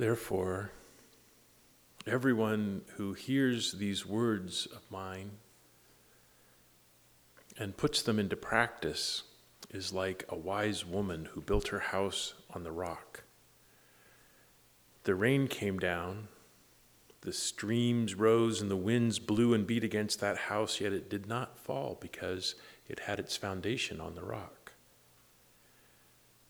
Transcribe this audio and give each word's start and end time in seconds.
Therefore, 0.00 0.70
everyone 2.06 2.86
who 2.96 3.12
hears 3.12 3.72
these 3.72 4.06
words 4.06 4.64
of 4.64 4.80
mine 4.90 5.32
and 7.58 7.76
puts 7.76 8.00
them 8.00 8.18
into 8.18 8.34
practice 8.34 9.24
is 9.68 9.92
like 9.92 10.24
a 10.30 10.38
wise 10.38 10.86
woman 10.86 11.26
who 11.26 11.42
built 11.42 11.68
her 11.68 11.80
house 11.80 12.32
on 12.54 12.64
the 12.64 12.72
rock. 12.72 13.24
The 15.02 15.14
rain 15.14 15.48
came 15.48 15.78
down, 15.78 16.28
the 17.20 17.34
streams 17.34 18.14
rose, 18.14 18.62
and 18.62 18.70
the 18.70 18.76
winds 18.76 19.18
blew 19.18 19.52
and 19.52 19.66
beat 19.66 19.84
against 19.84 20.18
that 20.20 20.38
house, 20.38 20.80
yet 20.80 20.94
it 20.94 21.10
did 21.10 21.26
not 21.26 21.58
fall 21.58 21.98
because 22.00 22.54
it 22.88 23.00
had 23.00 23.18
its 23.18 23.36
foundation 23.36 24.00
on 24.00 24.14
the 24.14 24.24
rock. 24.24 24.59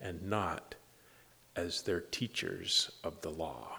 and 0.00 0.22
not 0.22 0.74
as 1.56 1.82
their 1.82 2.00
teachers 2.00 2.90
of 3.02 3.20
the 3.20 3.30
law. 3.30 3.78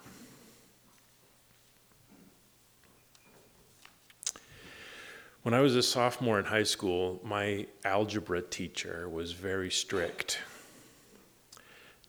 When 5.43 5.53
I 5.53 5.61
was 5.61 5.75
a 5.75 5.81
sophomore 5.81 6.37
in 6.37 6.45
high 6.45 6.63
school, 6.63 7.21
my 7.23 7.65
algebra 7.85 8.41
teacher 8.41 9.07
was 9.07 9.31
very 9.31 9.71
strict. 9.71 10.39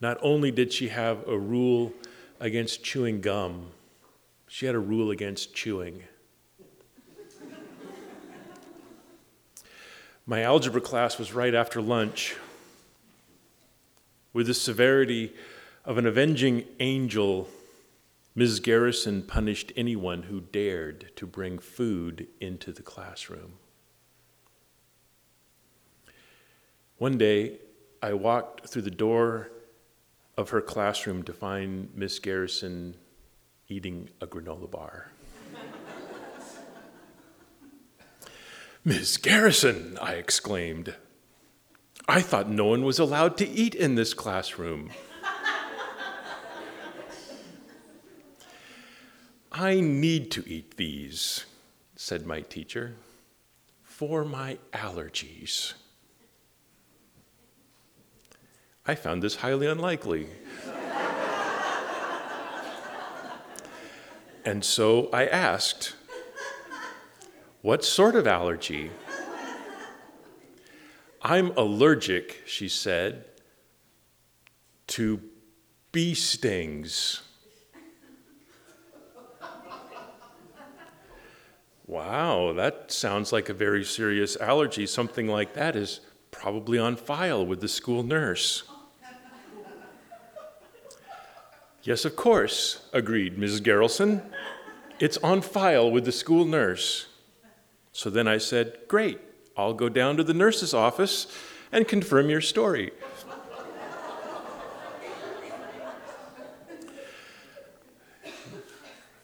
Not 0.01 0.19
only 0.21 0.51
did 0.51 0.73
she 0.73 0.89
have 0.89 1.27
a 1.29 1.39
rule 1.39 1.93
against 2.41 2.83
chewing 2.83 3.21
gum, 3.21 3.69
she 4.49 4.67
had 4.67 4.75
a 4.75 4.81
rule 4.81 5.13
against 5.13 5.55
chewing. 5.55 6.03
My 10.27 10.43
algebra 10.43 10.81
class 10.81 11.19
was 11.19 11.33
right 11.33 11.55
after 11.55 11.81
lunch. 11.81 12.35
With 14.33 14.47
the 14.47 14.55
severity 14.55 15.33
of 15.85 15.99
an 15.99 16.07
avenging 16.07 16.65
angel 16.79 17.49
Ms. 18.35 18.61
Garrison 18.61 19.23
punished 19.23 19.73
anyone 19.75 20.23
who 20.23 20.41
dared 20.41 21.11
to 21.17 21.27
bring 21.27 21.59
food 21.59 22.29
into 22.41 22.71
the 22.71 22.83
classroom. 22.83 23.55
One 26.97 27.19
day, 27.19 27.59
I 28.01 28.13
walked 28.13 28.69
through 28.69 28.83
the 28.83 28.91
door 28.91 29.51
of 30.37 30.51
her 30.51 30.61
classroom 30.61 31.25
to 31.25 31.33
find 31.33 31.91
Miss 31.95 32.19
Garrison 32.19 32.97
eating 33.69 34.11
a 34.21 34.27
granola 34.27 34.71
bar. 34.71 35.11
Miss 38.85 39.17
Garrison, 39.17 39.99
I 40.01 40.15
exclaimed. 40.15 40.95
I 42.11 42.23
thought 42.23 42.51
no 42.51 42.65
one 42.65 42.83
was 42.83 42.99
allowed 42.99 43.37
to 43.37 43.49
eat 43.49 43.73
in 43.73 43.95
this 43.95 44.15
classroom. 44.15 44.91
I 49.53 49.79
need 49.79 50.33
to 50.33 50.43
eat 50.45 50.77
these, 50.77 51.45
said 51.95 52.27
my 52.27 52.41
teacher, 52.41 52.97
for 53.85 54.25
my 54.25 54.59
allergies. 54.73 55.75
I 58.85 58.97
found 58.97 59.23
this 59.23 59.37
highly 59.37 59.69
unlikely. 59.69 60.27
and 64.45 64.65
so 64.65 65.09
I 65.13 65.27
asked, 65.27 65.95
What 67.63 67.85
sort 67.85 68.17
of 68.17 68.27
allergy? 68.27 68.91
I'm 71.23 71.51
allergic, 71.57 72.43
she 72.47 72.69
said, 72.69 73.25
to 74.89 75.21
bee 75.93 76.15
stings. 76.15 77.23
Wow, 81.87 82.53
that 82.53 82.93
sounds 82.93 83.33
like 83.33 83.49
a 83.49 83.55
very 83.55 83.85
serious 83.85 84.37
allergy. 84.37 84.87
Something 84.87 85.27
like 85.27 85.55
that 85.55 85.75
is 85.75 86.01
probably 86.31 86.79
on 86.79 86.95
file 86.95 87.45
with 87.45 87.61
the 87.61 87.69
school 87.69 88.05
nurse. 88.05 88.63
yes, 91.83 92.05
of 92.05 92.15
course, 92.15 92.87
agreed 92.93 93.37
Mrs. 93.37 93.63
Garrison. 93.63 94.23
It's 95.01 95.17
on 95.19 95.41
file 95.41 95.91
with 95.91 96.05
the 96.05 96.13
school 96.13 96.45
nurse. 96.45 97.09
So 97.93 98.09
then 98.09 98.29
I 98.29 98.39
said, 98.39 98.79
Great, 98.87 99.19
I'll 99.57 99.75
go 99.75 99.89
down 99.89 100.17
to 100.17 100.25
the 100.25 100.35
nurse's 100.35 100.73
office 100.73 101.27
and 101.73 101.87
confirm 101.87 102.31
your 102.31 102.41
story. 102.41 102.93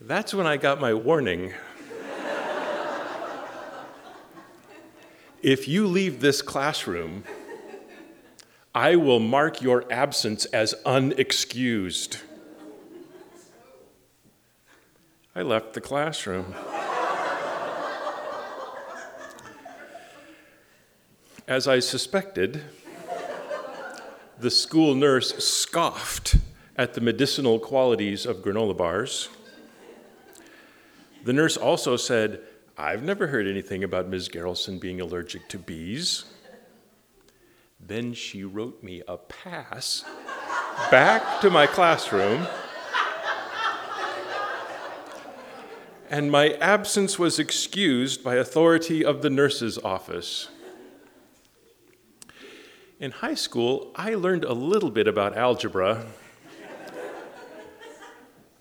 That's 0.00 0.32
when 0.32 0.46
I 0.46 0.56
got 0.56 0.80
my 0.80 0.94
warning 0.94 1.52
If 5.46 5.68
you 5.68 5.86
leave 5.86 6.20
this 6.20 6.42
classroom, 6.42 7.22
I 8.74 8.96
will 8.96 9.20
mark 9.20 9.62
your 9.62 9.84
absence 9.92 10.44
as 10.46 10.74
unexcused. 10.84 12.20
I 15.36 15.42
left 15.42 15.74
the 15.74 15.80
classroom. 15.80 16.52
As 21.48 21.68
I 21.68 21.78
suspected, 21.78 22.60
the 24.40 24.50
school 24.50 24.96
nurse 24.96 25.32
scoffed 25.44 26.38
at 26.74 26.94
the 26.94 27.00
medicinal 27.00 27.60
qualities 27.60 28.26
of 28.26 28.38
granola 28.38 28.76
bars. 28.76 29.28
The 31.24 31.32
nurse 31.32 31.56
also 31.56 31.96
said, 31.96 32.40
I've 32.76 33.04
never 33.04 33.28
heard 33.28 33.46
anything 33.46 33.84
about 33.84 34.08
Ms. 34.08 34.26
Garrison 34.28 34.80
being 34.80 35.00
allergic 35.00 35.48
to 35.50 35.58
bees. 35.58 36.24
Then 37.78 38.12
she 38.12 38.42
wrote 38.42 38.82
me 38.82 39.02
a 39.06 39.16
pass 39.16 40.04
back 40.90 41.40
to 41.42 41.48
my 41.48 41.68
classroom. 41.68 42.48
And 46.10 46.32
my 46.32 46.54
absence 46.54 47.20
was 47.20 47.38
excused 47.38 48.24
by 48.24 48.34
authority 48.34 49.04
of 49.04 49.22
the 49.22 49.30
nurse's 49.30 49.78
office. 49.78 50.48
In 52.98 53.10
high 53.10 53.34
school, 53.34 53.92
I 53.94 54.14
learned 54.14 54.44
a 54.44 54.54
little 54.54 54.90
bit 54.90 55.06
about 55.06 55.36
algebra. 55.36 56.06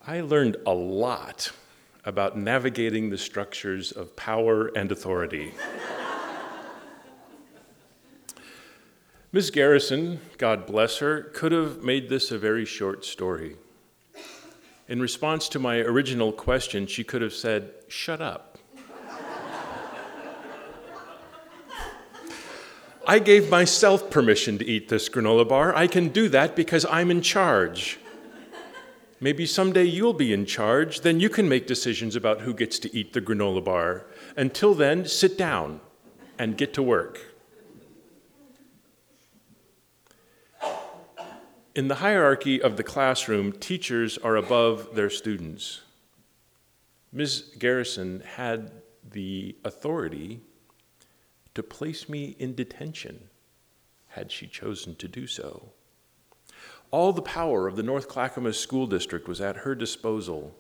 I 0.06 0.20
learned 0.20 0.58
a 0.66 0.74
lot 0.74 1.54
about 2.04 2.38
navigating 2.38 3.10
the 3.10 3.18
structures 3.18 3.94
of 3.94 4.14
power 4.18 4.68
and 4.76 4.92
authority. 4.92 5.54
Ms. 9.32 9.52
Garrison, 9.52 10.20
God 10.38 10.66
bless 10.66 10.98
her, 10.98 11.24
could 11.34 11.54
have 11.54 11.82
made 11.82 12.10
this 12.10 12.30
a 12.30 12.38
very 12.38 12.66
short 12.66 13.06
story. 13.06 13.56
In 14.90 15.02
response 15.02 15.48
to 15.50 15.60
my 15.60 15.78
original 15.78 16.34
question, 16.34 16.88
she 16.88 17.06
could 17.06 17.22
have 17.22 17.34
said, 17.34 17.72
Shut 17.88 18.22
up. 18.22 18.55
I 23.08 23.20
gave 23.20 23.52
myself 23.52 24.10
permission 24.10 24.58
to 24.58 24.66
eat 24.66 24.90
this 24.90 25.10
granola 25.10 25.48
bar. 25.48 25.76
I 25.76 25.86
can 25.86 26.10
do 26.10 26.28
that 26.30 26.56
because 26.56 26.86
I'm 26.90 27.12
in 27.12 27.22
charge. 27.22 28.00
Maybe 29.20 29.46
someday 29.46 29.84
you'll 29.84 30.14
be 30.14 30.34
in 30.34 30.46
charge, 30.46 31.02
then 31.02 31.20
you 31.20 31.30
can 31.30 31.48
make 31.48 31.68
decisions 31.68 32.16
about 32.16 32.42
who 32.42 32.54
gets 32.54 32.80
to 32.80 32.96
eat 32.98 33.14
the 33.14 33.22
granola 33.22 33.64
bar. 33.64 34.08
Until 34.36 34.74
then, 34.74 35.06
sit 35.06 35.38
down 35.38 35.82
and 36.40 36.58
get 36.58 36.74
to 36.74 36.82
work. 36.82 37.20
In 41.76 41.88
the 41.88 41.96
hierarchy 41.96 42.62
of 42.62 42.76
the 42.78 42.84
classroom, 42.84 43.52
teachers 43.52 44.18
are 44.18 44.36
above 44.36 44.96
their 44.96 45.10
students. 45.10 45.82
Ms. 47.12 47.52
Garrison 47.60 48.22
had 48.36 48.72
the 49.12 49.56
authority 49.64 50.42
to 51.56 51.64
place 51.64 52.08
me 52.08 52.36
in 52.38 52.54
detention 52.54 53.30
had 54.10 54.32
she 54.32 54.48
chosen 54.48 54.96
to 54.96 55.08
do 55.08 55.26
so. 55.28 55.72
All 56.92 57.12
the 57.12 57.22
power 57.22 57.68
of 57.68 57.76
the 57.76 57.84
North 57.84 58.08
Clackamas 58.08 58.60
School 58.60 58.88
District 58.88 59.28
was 59.28 59.42
at 59.42 59.58
her 59.58 59.76
disposal. 59.76 60.56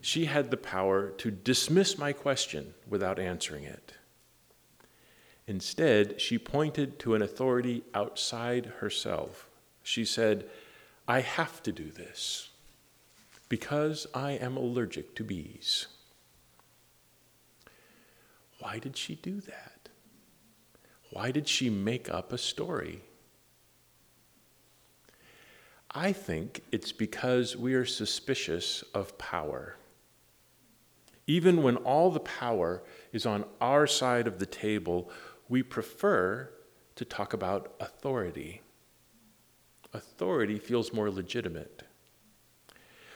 She 0.00 0.26
had 0.26 0.50
the 0.50 0.56
power 0.56 1.10
to 1.10 1.30
dismiss 1.30 1.98
my 1.98 2.12
question 2.12 2.74
without 2.88 3.18
answering 3.18 3.64
it. 3.64 3.94
Instead, 5.46 6.20
she 6.20 6.38
pointed 6.38 6.98
to 7.00 7.14
an 7.14 7.22
authority 7.22 7.82
outside 7.94 8.66
herself. 8.80 9.48
She 9.82 10.04
said, 10.04 10.44
I 11.06 11.20
have 11.20 11.62
to 11.62 11.72
do 11.72 11.90
this 11.90 12.50
because 13.48 14.06
I 14.14 14.32
am 14.32 14.56
allergic 14.56 15.14
to 15.16 15.24
bees. 15.24 15.86
Why 18.60 18.78
did 18.78 18.96
she 18.96 19.14
do 19.14 19.40
that? 19.40 19.67
Why 21.18 21.32
did 21.32 21.48
she 21.48 21.68
make 21.68 22.08
up 22.08 22.32
a 22.32 22.38
story? 22.38 23.02
I 25.90 26.12
think 26.12 26.62
it's 26.70 26.92
because 26.92 27.56
we 27.56 27.74
are 27.74 27.84
suspicious 27.84 28.84
of 28.94 29.18
power. 29.18 29.74
Even 31.26 31.64
when 31.64 31.74
all 31.78 32.12
the 32.12 32.20
power 32.20 32.84
is 33.12 33.26
on 33.26 33.44
our 33.60 33.84
side 33.84 34.28
of 34.28 34.38
the 34.38 34.46
table, 34.46 35.10
we 35.48 35.60
prefer 35.60 36.50
to 36.94 37.04
talk 37.04 37.32
about 37.32 37.74
authority. 37.80 38.62
Authority 39.92 40.60
feels 40.60 40.92
more 40.92 41.10
legitimate. 41.10 41.82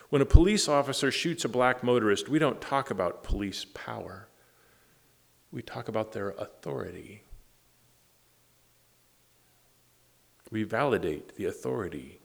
When 0.08 0.22
a 0.22 0.26
police 0.26 0.66
officer 0.66 1.12
shoots 1.12 1.44
a 1.44 1.48
black 1.48 1.84
motorist, 1.84 2.28
we 2.28 2.40
don't 2.40 2.60
talk 2.60 2.90
about 2.90 3.22
police 3.22 3.64
power. 3.64 4.26
We 5.52 5.62
talk 5.62 5.86
about 5.86 6.10
their 6.10 6.30
authority. 6.30 7.22
We 10.52 10.64
validate 10.64 11.36
the 11.36 11.46
authority 11.46 12.20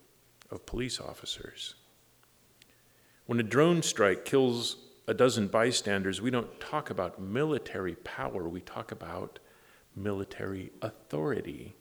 of 0.50 0.66
police 0.66 1.00
officers. 1.00 1.76
When 3.24 3.40
a 3.40 3.42
drone 3.42 3.82
strike 3.82 4.26
kills 4.26 4.76
a 5.06 5.14
dozen 5.14 5.48
bystanders, 5.48 6.20
we 6.20 6.30
don't 6.30 6.60
talk 6.60 6.90
about 6.90 7.18
military 7.18 7.94
power, 7.94 8.46
we 8.46 8.60
talk 8.60 8.92
about 8.92 9.38
military 9.96 10.70
authority. 10.82 11.74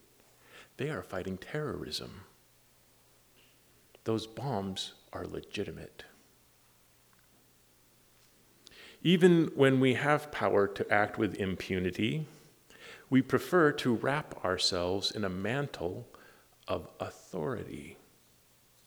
They 0.78 0.90
are 0.90 1.04
fighting 1.04 1.38
terrorism. 1.38 2.22
Those 4.06 4.26
bombs 4.26 4.94
are 5.12 5.28
legitimate. 5.28 6.06
Even 9.04 9.52
when 9.54 9.82
we 9.82 9.96
have 9.96 10.32
power 10.32 10.66
to 10.66 10.90
act 10.90 11.18
with 11.18 11.36
impunity, 11.36 12.26
we 13.10 13.22
prefer 13.22 13.74
to 13.74 13.96
wrap 13.96 14.46
ourselves 14.46 15.12
in 15.12 15.26
a 15.26 15.30
mantle 15.30 16.08
of 16.68 16.88
authority. 17.00 17.98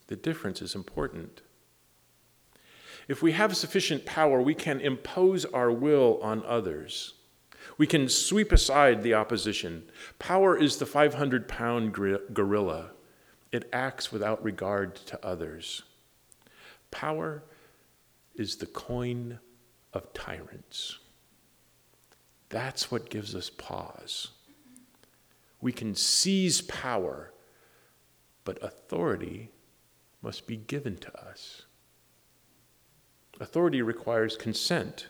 The 0.09 0.17
difference 0.17 0.61
is 0.61 0.75
important. 0.75 1.43
If 3.09 3.23
we 3.23 3.33
have 3.33 3.57
sufficient 3.57 4.07
power, 4.07 4.41
we 4.41 4.55
can 4.55 4.81
impose 4.81 5.45
our 5.47 5.71
will 5.71 6.19
on 6.23 6.45
others. 6.47 7.15
We 7.79 7.87
can 7.87 8.09
sweep 8.09 8.53
aside 8.53 9.03
the 9.03 9.15
opposition. 9.15 9.85
Power 10.19 10.57
is 10.57 10.77
the 10.77 10.87
500 10.87 11.49
pound 11.49 11.93
gorilla, 11.93 12.91
it 13.53 13.69
acts 13.73 14.13
without 14.13 14.45
regard 14.45 14.95
to 14.97 15.27
others. 15.27 15.83
Power 16.91 17.43
is 18.35 18.57
the 18.57 18.67
coin 18.67 19.39
of 19.93 20.13
tyrants. 20.13 20.99
That's 22.49 22.91
what 22.91 23.11
gives 23.11 23.35
us 23.35 23.51
pause. 23.51 24.29
We 25.61 25.73
can 25.73 25.95
seize 25.95 26.63
power, 26.63 27.33
but 28.45 28.63
authority 28.63 29.51
must 30.23 30.47
be 30.47 30.57
given 30.57 30.97
to 30.99 31.21
us. 31.21 31.63
Authority 33.41 33.81
requires 33.81 34.37
consent. 34.37 35.09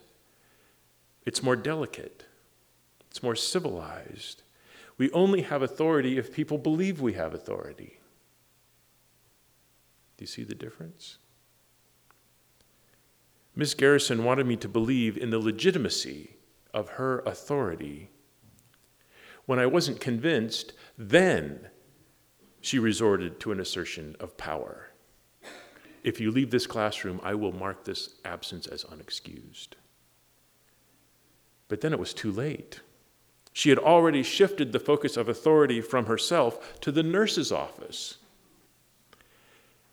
It's 1.24 1.42
more 1.42 1.56
delicate, 1.56 2.26
it's 3.10 3.22
more 3.22 3.36
civilized. 3.36 4.42
We 4.96 5.10
only 5.12 5.42
have 5.42 5.62
authority 5.62 6.18
if 6.18 6.32
people 6.32 6.58
believe 6.58 7.00
we 7.00 7.14
have 7.14 7.32
authority. 7.32 7.98
Do 10.18 10.24
you 10.24 10.26
see 10.26 10.44
the 10.44 10.54
difference? 10.54 11.16
Miss 13.56 13.72
Garrison 13.72 14.24
wanted 14.24 14.46
me 14.46 14.56
to 14.56 14.68
believe 14.68 15.16
in 15.16 15.30
the 15.30 15.38
legitimacy 15.38 16.36
of 16.74 16.90
her 16.90 17.20
authority. 17.20 18.10
When 19.46 19.58
I 19.58 19.66
wasn't 19.66 20.00
convinced, 20.00 20.74
then 20.96 21.68
she 22.60 22.78
resorted 22.78 23.40
to 23.40 23.52
an 23.52 23.60
assertion 23.60 24.16
of 24.20 24.36
power. 24.36 24.90
If 26.02 26.20
you 26.20 26.30
leave 26.30 26.50
this 26.50 26.66
classroom, 26.66 27.20
I 27.22 27.34
will 27.34 27.52
mark 27.52 27.84
this 27.84 28.14
absence 28.24 28.66
as 28.66 28.84
unexcused. 28.84 29.74
But 31.68 31.80
then 31.80 31.92
it 31.92 31.98
was 31.98 32.14
too 32.14 32.32
late. 32.32 32.80
She 33.52 33.68
had 33.68 33.78
already 33.78 34.22
shifted 34.22 34.72
the 34.72 34.80
focus 34.80 35.16
of 35.16 35.28
authority 35.28 35.80
from 35.80 36.06
herself 36.06 36.80
to 36.80 36.92
the 36.92 37.02
nurse's 37.02 37.52
office. 37.52 38.18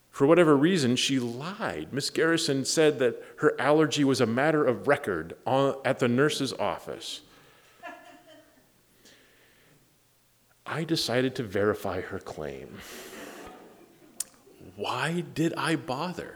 For 0.10 0.26
whatever 0.26 0.56
reason, 0.56 0.96
she 0.96 1.20
lied. 1.20 1.94
Miss 1.94 2.10
Garrison 2.10 2.66
said 2.66 3.00
that 3.00 3.22
her 3.38 3.60
allergy 3.60 4.04
was 4.04 4.22
a 4.22 4.26
matter 4.26 4.66
of 4.66 4.88
record 4.88 5.36
at 5.46 6.00
the 6.00 6.08
nurse's 6.08 6.54
office. 6.54 7.22
I 10.68 10.84
decided 10.84 11.36
to 11.36 11.44
verify 11.44 12.02
her 12.02 12.20
claim 12.20 12.78
why 14.78 15.24
did 15.34 15.56
I 15.56 15.76
bother? 15.76 16.36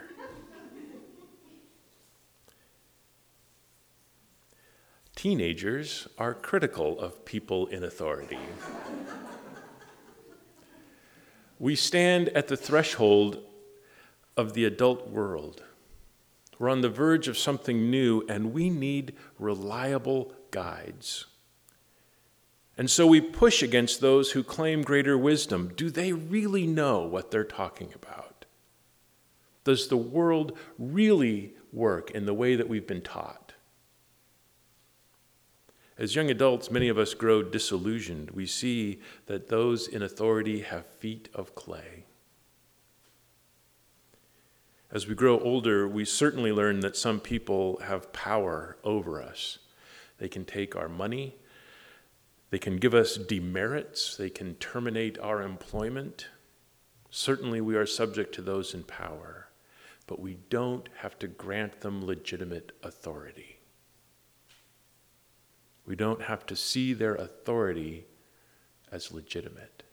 Teenagers 5.15 6.07
are 6.17 6.33
critical 6.33 6.99
of 6.99 7.23
people 7.23 7.67
in 7.67 7.83
authority. 7.83 8.39
we 11.59 11.75
stand 11.75 12.29
at 12.29 12.47
the 12.47 12.57
threshold 12.57 13.43
of 14.35 14.53
the 14.53 14.65
adult 14.65 15.07
world. 15.09 15.61
We're 16.57 16.69
on 16.69 16.81
the 16.81 16.89
verge 16.89 17.27
of 17.27 17.37
something 17.37 17.91
new, 17.91 18.25
and 18.27 18.53
we 18.53 18.71
need 18.71 19.13
reliable 19.37 20.33
guides. 20.49 21.27
And 22.81 22.89
so 22.89 23.05
we 23.05 23.21
push 23.21 23.61
against 23.61 24.01
those 24.01 24.31
who 24.31 24.41
claim 24.41 24.81
greater 24.81 25.15
wisdom. 25.15 25.71
Do 25.75 25.91
they 25.91 26.13
really 26.13 26.65
know 26.65 27.01
what 27.01 27.29
they're 27.29 27.43
talking 27.43 27.93
about? 27.93 28.45
Does 29.63 29.87
the 29.87 29.97
world 29.97 30.57
really 30.79 31.53
work 31.71 32.09
in 32.09 32.25
the 32.25 32.33
way 32.33 32.55
that 32.55 32.67
we've 32.67 32.87
been 32.87 33.03
taught? 33.03 33.53
As 35.99 36.15
young 36.15 36.31
adults, 36.31 36.71
many 36.71 36.89
of 36.89 36.97
us 36.97 37.13
grow 37.13 37.43
disillusioned. 37.43 38.31
We 38.31 38.47
see 38.47 38.99
that 39.27 39.49
those 39.49 39.87
in 39.87 40.01
authority 40.01 40.61
have 40.61 40.87
feet 40.87 41.29
of 41.35 41.53
clay. 41.53 42.05
As 44.89 45.05
we 45.07 45.13
grow 45.13 45.37
older, 45.37 45.87
we 45.87 46.03
certainly 46.03 46.51
learn 46.51 46.79
that 46.79 46.97
some 46.97 47.19
people 47.19 47.79
have 47.83 48.11
power 48.11 48.77
over 48.83 49.21
us. 49.21 49.59
They 50.17 50.27
can 50.27 50.45
take 50.45 50.75
our 50.75 50.89
money, 50.89 51.35
they 52.51 52.59
can 52.59 52.77
give 52.77 52.93
us 52.93 53.17
demerits, 53.17 54.15
they 54.15 54.29
can 54.29 54.55
terminate 54.55 55.17
our 55.19 55.41
employment. 55.41 56.27
Certainly, 57.09 57.61
we 57.61 57.75
are 57.75 57.85
subject 57.85 58.35
to 58.35 58.41
those 58.41 58.73
in 58.73 58.83
power 58.83 59.41
but 60.11 60.19
we 60.19 60.37
don't 60.49 60.89
have 60.97 61.17
to 61.17 61.25
grant 61.25 61.79
them 61.79 62.05
legitimate 62.05 62.73
authority. 62.83 63.59
We 65.85 65.95
don't 65.95 66.23
have 66.23 66.45
to 66.47 66.55
see 66.57 66.91
their 66.91 67.15
authority 67.15 68.03
as 68.91 69.13
legitimate. 69.13 69.83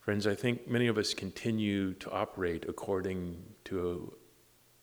Friends, 0.00 0.26
I 0.26 0.34
think 0.34 0.66
many 0.66 0.86
of 0.86 0.96
us 0.96 1.12
continue 1.12 1.92
to 1.92 2.10
operate 2.10 2.64
according 2.66 3.42
to 3.64 4.14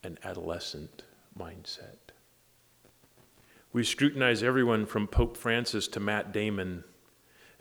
an 0.04 0.16
adolescent 0.22 1.02
mindset. 1.38 2.12
We 3.72 3.84
scrutinize 3.84 4.42
everyone 4.42 4.86
from 4.86 5.08
Pope 5.08 5.36
Francis 5.36 5.88
to 5.88 6.00
Matt 6.00 6.32
Damon 6.32 6.84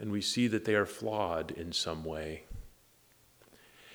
and 0.01 0.11
we 0.11 0.19
see 0.19 0.47
that 0.47 0.65
they 0.65 0.73
are 0.73 0.87
flawed 0.87 1.51
in 1.51 1.71
some 1.71 2.03
way. 2.03 2.43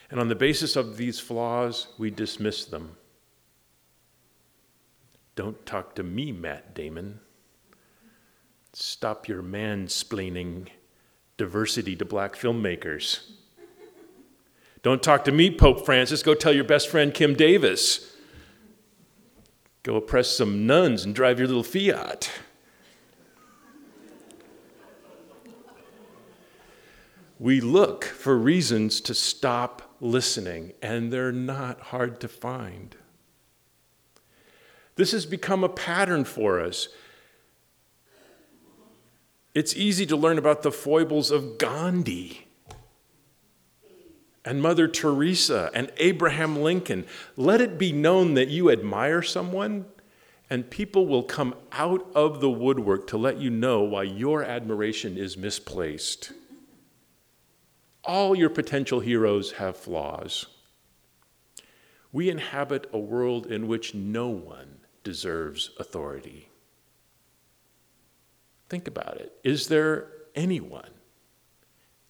And 0.09 0.21
on 0.21 0.29
the 0.29 0.37
basis 0.37 0.77
of 0.77 0.97
these 0.97 1.19
flaws, 1.19 1.89
we 1.99 2.11
dismiss 2.11 2.65
them. 2.65 2.97
Don't 5.35 5.67
talk 5.67 5.97
to 5.97 6.05
me, 6.05 6.31
Matt 6.31 6.75
Damon. 6.75 7.19
Stop 8.73 9.27
your 9.27 9.43
mansplaining 9.43 10.69
diversity 11.37 11.97
to 11.97 12.05
black 12.05 12.37
filmmakers. 12.37 13.33
Don't 14.83 15.03
talk 15.03 15.25
to 15.25 15.33
me, 15.33 15.51
Pope 15.51 15.85
Francis. 15.85 16.23
Go 16.23 16.35
tell 16.35 16.55
your 16.55 16.65
best 16.65 16.89
friend, 16.89 17.13
Kim 17.13 17.35
Davis. 17.35 18.16
Go 19.87 19.95
oppress 19.95 20.37
some 20.37 20.67
nuns 20.67 21.05
and 21.05 21.15
drive 21.15 21.39
your 21.39 21.47
little 21.47 21.63
Fiat. 21.63 22.29
we 27.39 27.61
look 27.61 28.03
for 28.03 28.37
reasons 28.37 29.01
to 29.03 29.15
stop 29.15 29.95
listening, 30.01 30.73
and 30.83 31.13
they're 31.13 31.31
not 31.31 31.81
hard 31.81 32.19
to 32.23 32.27
find. 32.27 32.97
This 34.97 35.13
has 35.13 35.25
become 35.25 35.63
a 35.63 35.69
pattern 35.69 36.25
for 36.25 36.61
us. 36.61 36.89
It's 39.55 39.77
easy 39.77 40.05
to 40.07 40.17
learn 40.17 40.37
about 40.37 40.63
the 40.63 40.73
foibles 40.73 41.31
of 41.31 41.59
Gandhi 41.59 42.46
and 44.47 44.63
Mother 44.63 44.87
Teresa 44.87 45.71
and 45.75 45.91
Abraham 45.97 46.63
Lincoln. 46.63 47.05
Let 47.37 47.61
it 47.61 47.79
be 47.79 47.91
known 47.91 48.35
that 48.35 48.49
you 48.49 48.71
admire 48.71 49.21
someone, 49.21 49.87
and 50.49 50.71
people 50.71 51.09
will 51.09 51.25
come 51.25 51.57
out 51.73 52.07
of 52.15 52.41
the 52.41 52.49
woodwork 52.49 53.09
to 53.09 53.19
let 53.19 53.39
you 53.39 53.51
know 53.51 53.83
why 53.83 54.05
your 54.05 54.45
admiration 54.45 55.19
is 55.19 55.37
misplaced. 55.37 56.33
All 58.05 58.37
your 58.37 58.49
potential 58.49 59.01
heroes 59.01 59.53
have 59.53 59.77
flaws. 59.77 60.47
We 62.13 62.31
inhabit 62.31 62.89
a 62.93 62.99
world 62.99 63.47
in 63.47 63.67
which 63.67 63.95
no 63.95 64.29
one 64.29 64.79
deserves 65.03 65.71
authority. 65.81 66.49
Think 68.69 68.87
about 68.87 69.17
it. 69.17 69.33
Is 69.43 69.67
there 69.67 70.07
anyone, 70.37 70.91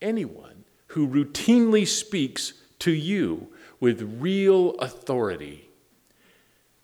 anyone 0.03 0.66
who 0.89 1.09
routinely 1.09 1.87
speaks 1.87 2.53
to 2.81 2.93
you 2.93 3.49
with 3.81 4.19
real 4.21 4.73
authority? 4.79 5.69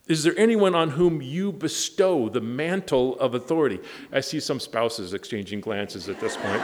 Is 0.09 0.25
there 0.25 0.35
anyone 0.37 0.75
on 0.75 0.91
whom 0.91 1.23
you 1.23 1.53
bestow 1.53 2.29
the 2.29 2.41
mantle 2.41 3.19
of 3.19 3.35
authority? 3.35 3.81
I 4.13 4.21
see 4.21 4.41
some 4.41 4.61
spouses 4.61 5.15
exchanging 5.15 5.61
glances 5.61 6.09
at 6.09 6.21
this 6.21 6.37
point. 6.37 6.63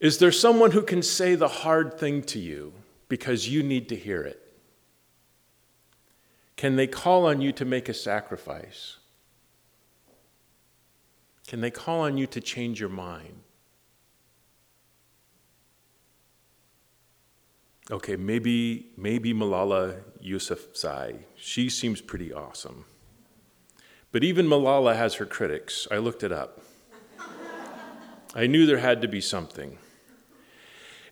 Is 0.00 0.18
there 0.18 0.32
someone 0.32 0.72
who 0.72 0.82
can 0.82 1.02
say 1.02 1.34
the 1.34 1.48
hard 1.48 1.98
thing 1.98 2.22
to 2.24 2.38
you 2.38 2.74
because 3.08 3.48
you 3.48 3.62
need 3.62 3.88
to 3.88 3.96
hear 3.96 4.20
it? 4.20 4.40
Can 6.56 6.76
they 6.76 6.86
call 6.86 7.26
on 7.26 7.40
you 7.40 7.52
to 7.52 7.64
make 7.64 7.88
a 7.88 7.94
sacrifice? 7.94 8.98
Can 11.46 11.60
they 11.60 11.70
call 11.70 12.00
on 12.00 12.16
you 12.16 12.26
to 12.28 12.40
change 12.40 12.80
your 12.80 12.88
mind? 12.88 13.40
Okay, 17.90 18.16
maybe 18.16 18.86
maybe 18.96 19.34
Malala 19.34 20.00
Yousafzai. 20.24 21.24
She 21.36 21.68
seems 21.68 22.00
pretty 22.00 22.32
awesome. 22.32 22.86
But 24.10 24.24
even 24.24 24.46
Malala 24.46 24.96
has 24.96 25.14
her 25.14 25.26
critics. 25.26 25.86
I 25.90 25.98
looked 25.98 26.22
it 26.22 26.32
up. 26.32 26.62
I 28.34 28.46
knew 28.46 28.64
there 28.64 28.78
had 28.78 29.02
to 29.02 29.08
be 29.08 29.20
something. 29.20 29.76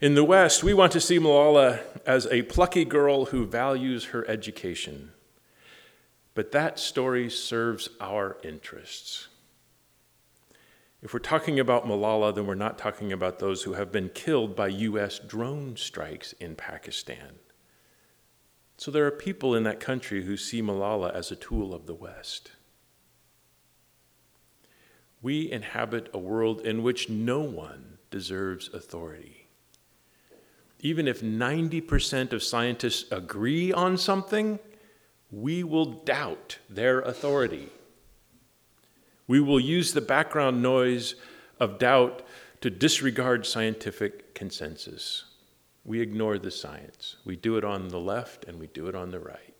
In 0.00 0.14
the 0.14 0.24
West, 0.24 0.64
we 0.64 0.72
want 0.72 0.92
to 0.92 1.00
see 1.00 1.18
Malala 1.18 1.80
as 2.06 2.26
a 2.28 2.42
plucky 2.42 2.84
girl 2.84 3.26
who 3.26 3.44
values 3.44 4.06
her 4.06 4.26
education. 4.28 5.12
But 6.34 6.52
that 6.52 6.78
story 6.78 7.28
serves 7.28 7.90
our 8.00 8.38
interests. 8.42 9.28
If 11.02 11.12
we're 11.12 11.18
talking 11.18 11.59
about 11.59 11.85
Malala, 11.85 12.35
then 12.35 12.47
we're 12.47 12.54
not 12.54 12.78
talking 12.78 13.12
about 13.12 13.38
those 13.38 13.64
who 13.64 13.73
have 13.73 13.90
been 13.90 14.09
killed 14.09 14.54
by 14.54 14.68
U.S. 14.68 15.18
drone 15.18 15.76
strikes 15.76 16.32
in 16.35 16.54
Pakistan. 16.54 17.40
So 18.76 18.90
there 18.90 19.06
are 19.06 19.11
people 19.11 19.54
in 19.54 19.64
that 19.64 19.80
country 19.80 20.25
who 20.25 20.37
see 20.37 20.62
Malala 20.62 21.12
as 21.12 21.30
a 21.30 21.37
tool 21.37 21.75
of 21.75 21.87
the 21.87 21.94
West. 21.94 22.52
We 25.21 25.50
inhabit 25.50 26.09
a 26.14 26.18
world 26.18 26.61
in 26.61 26.82
which 26.82 27.09
no 27.09 27.40
one 27.40 27.99
deserves 28.11 28.71
authority 28.73 29.42
even 30.82 31.06
if 31.06 31.23
90% 31.23 32.32
of 32.32 32.42
scientists 32.42 33.11
agree 33.12 33.73
on 33.73 33.97
something, 33.97 34.59
we 35.30 35.62
will 35.62 35.87
doubt 35.87 36.59
their 36.68 37.00
authority. 37.00 37.71
We 39.26 39.41
will 39.41 39.61
use 39.61 39.93
the 39.93 40.00
background 40.00 40.62
noise 40.62 41.14
of 41.59 41.79
doubt 41.79 42.23
to 42.61 42.71
disregard 42.71 43.47
scientific 43.47 44.35
consensus. 44.35 45.25
We 45.85 46.00
ignore 46.00 46.38
the 46.38 46.50
science. 46.50 47.17
We 47.25 47.37
do 47.37 47.57
it 47.57 47.64
on 47.64 47.88
the 47.88 47.99
left 47.99 48.45
and 48.45 48.59
we 48.59 48.69
do 48.69 48.87
it 48.88 48.95
on 48.95 49.11
the 49.11 49.21
right. 49.21 49.55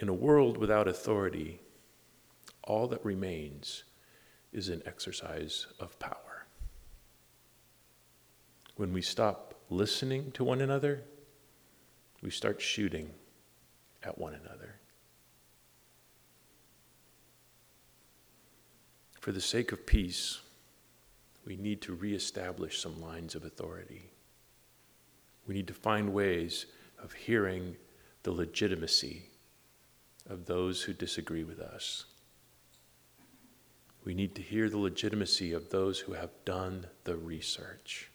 In 0.00 0.08
a 0.08 0.14
world 0.14 0.58
without 0.58 0.88
authority, 0.88 1.60
all 2.62 2.88
that 2.88 3.04
remains 3.04 3.84
is 4.52 4.68
an 4.68 4.82
exercise 4.86 5.66
of 5.80 5.98
power. 5.98 6.46
When 8.76 8.92
we 8.92 9.02
stop 9.02 9.43
listening 9.70 10.30
to 10.32 10.44
one 10.44 10.60
another, 10.60 11.02
we 12.22 12.30
start 12.30 12.60
shooting 12.60 13.10
at 14.02 14.18
one 14.18 14.34
another. 14.34 14.76
For 19.20 19.32
the 19.32 19.40
sake 19.40 19.72
of 19.72 19.86
peace, 19.86 20.40
we 21.46 21.56
need 21.56 21.80
to 21.82 21.94
reestablish 21.94 22.80
some 22.80 23.00
lines 23.00 23.34
of 23.34 23.44
authority. 23.44 24.10
We 25.46 25.54
need 25.54 25.66
to 25.68 25.74
find 25.74 26.12
ways 26.12 26.66
of 27.02 27.12
hearing 27.12 27.76
the 28.22 28.32
legitimacy 28.32 29.30
of 30.28 30.46
those 30.46 30.82
who 30.82 30.92
disagree 30.92 31.44
with 31.44 31.60
us. 31.60 32.04
We 34.04 34.14
need 34.14 34.34
to 34.34 34.42
hear 34.42 34.68
the 34.68 34.78
legitimacy 34.78 35.52
of 35.52 35.70
those 35.70 36.00
who 36.00 36.12
have 36.12 36.30
done 36.44 36.86
the 37.04 37.16
research. 37.16 38.10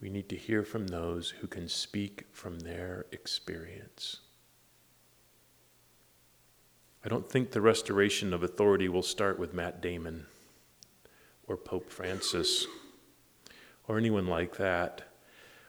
We 0.00 0.08
need 0.08 0.28
to 0.30 0.36
hear 0.36 0.62
from 0.62 0.86
those 0.86 1.30
who 1.30 1.46
can 1.46 1.68
speak 1.68 2.26
from 2.32 2.60
their 2.60 3.06
experience. 3.12 4.20
I 7.04 7.08
don't 7.08 7.30
think 7.30 7.50
the 7.50 7.60
restoration 7.60 8.32
of 8.32 8.42
authority 8.42 8.88
will 8.88 9.02
start 9.02 9.38
with 9.38 9.54
Matt 9.54 9.80
Damon 9.80 10.26
or 11.46 11.56
Pope 11.56 11.90
Francis 11.90 12.66
or 13.88 13.98
anyone 13.98 14.26
like 14.26 14.56
that. 14.56 15.02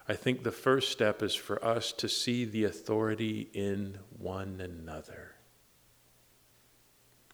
I 0.07 0.13
think 0.13 0.43
the 0.43 0.51
first 0.51 0.91
step 0.91 1.21
is 1.21 1.35
for 1.35 1.63
us 1.63 1.91
to 1.93 2.09
see 2.09 2.45
the 2.45 2.65
authority 2.65 3.49
in 3.53 3.97
one 4.17 4.59
another. 4.59 5.35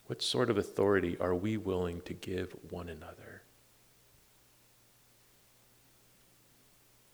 What 0.06 0.22
sort 0.22 0.50
of 0.50 0.58
authority 0.58 1.18
are 1.20 1.36
we 1.36 1.58
willing 1.58 2.02
to 2.02 2.14
give 2.14 2.56
one 2.70 2.88
another? 2.88 3.37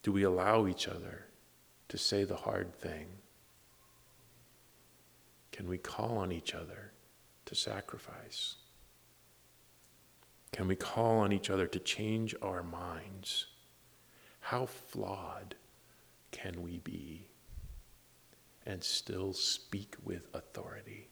Do 0.04 0.12
we 0.12 0.22
allow 0.22 0.66
each 0.66 0.86
other 0.86 1.24
to 1.88 1.96
say 1.96 2.24
the 2.24 2.36
hard 2.36 2.74
thing? 2.74 3.06
Can 5.50 5.66
we 5.66 5.78
call 5.78 6.18
on 6.18 6.30
each 6.30 6.54
other 6.54 6.92
to 7.46 7.54
sacrifice? 7.54 8.56
Can 10.52 10.68
we 10.68 10.76
call 10.76 11.20
on 11.20 11.32
each 11.32 11.48
other 11.48 11.66
to 11.66 11.78
change 11.78 12.34
our 12.42 12.62
minds? 12.62 13.46
How 14.40 14.66
flawed 14.66 15.54
can 16.32 16.62
we 16.62 16.78
be 16.80 17.28
and 18.66 18.84
still 18.84 19.32
speak 19.32 19.96
with 20.04 20.28
authority? 20.34 21.08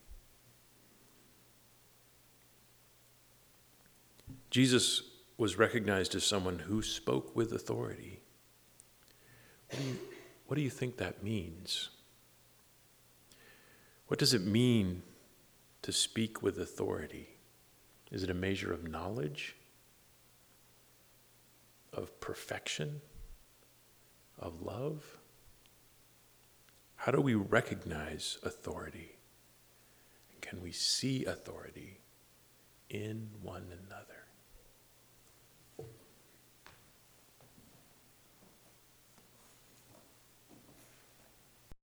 Jesus 4.51 5.03
was 5.39 5.57
recognized 5.57 6.15
as 6.15 6.25
someone 6.25 6.59
who 6.59 6.83
spoke 6.83 7.35
with 7.35 7.53
authority. 7.53 8.22
What 9.73 9.81
do 9.81 9.89
you, 9.89 9.99
what 10.47 10.55
do 10.57 10.63
you 10.63 10.71
think 10.71 10.99
that 10.99 11.23
means? 11.23 11.91
What 14.07 14.19
does 14.19 14.35
it 14.35 14.43
mean 14.43 15.03
to 15.83 15.93
speak 15.93 16.43
with 16.43 16.59
authority? 16.59 17.31
Is 18.11 18.23
it 18.23 18.31
a 18.31 18.35
measure 18.35 18.73
of 18.73 18.87
knowledge? 18.87 19.57
Of 21.93 22.21
perfection? 22.21 23.01
of 24.43 24.61
love? 24.61 25.19
How 26.97 27.13
do 27.13 27.21
we 27.21 27.35
recognize 27.35 28.39
authority? 28.43 29.17
And 30.33 30.43
can 30.43 30.61
we 30.61 30.73
see 30.73 31.25
authority 31.25 32.01
in 32.91 33.31
one 33.41 33.67
another? 33.87 34.22